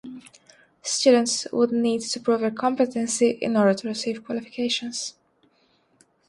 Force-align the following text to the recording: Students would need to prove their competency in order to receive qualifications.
Students 0.81 1.45
would 1.53 1.71
need 1.71 2.01
to 2.01 2.19
prove 2.19 2.41
their 2.41 2.49
competency 2.49 3.37
in 3.39 3.55
order 3.55 3.75
to 3.75 3.87
receive 3.87 4.25
qualifications. 4.25 5.13